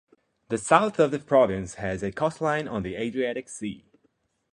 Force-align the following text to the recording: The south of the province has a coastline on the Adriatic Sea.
The 0.49 0.57
south 0.57 0.97
of 0.97 1.11
the 1.11 1.19
province 1.19 1.75
has 1.75 2.01
a 2.01 2.11
coastline 2.11 2.67
on 2.67 2.81
the 2.81 2.95
Adriatic 2.95 3.47
Sea. 3.47 3.85